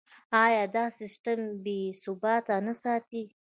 [0.43, 3.23] آیا دا سیستم بیې ثابت نه ساتي؟